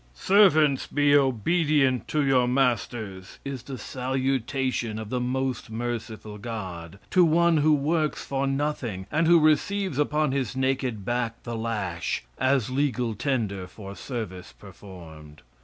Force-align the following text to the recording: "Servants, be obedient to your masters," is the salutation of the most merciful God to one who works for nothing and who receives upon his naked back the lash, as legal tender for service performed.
"Servants, 0.15 0.87
be 0.87 1.15
obedient 1.15 2.07
to 2.07 2.25
your 2.25 2.47
masters," 2.47 3.37
is 3.45 3.61
the 3.61 3.77
salutation 3.77 4.97
of 4.97 5.11
the 5.11 5.19
most 5.19 5.69
merciful 5.69 6.39
God 6.39 6.97
to 7.11 7.23
one 7.23 7.57
who 7.57 7.75
works 7.75 8.25
for 8.25 8.47
nothing 8.47 9.05
and 9.11 9.27
who 9.27 9.39
receives 9.39 9.99
upon 9.99 10.31
his 10.31 10.55
naked 10.55 11.05
back 11.05 11.43
the 11.43 11.55
lash, 11.55 12.23
as 12.39 12.71
legal 12.71 13.13
tender 13.13 13.67
for 13.67 13.95
service 13.95 14.51
performed. 14.53 15.43